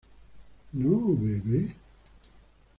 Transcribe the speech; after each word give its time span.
¿no 0.79 1.13
bebe? 1.13 1.75